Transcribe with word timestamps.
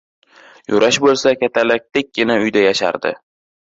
Yurash 0.71 0.99
boʻlsa 1.03 1.33
katalakdekkina 1.43 2.39
uyda 2.47 2.65
yashardi 2.67 3.13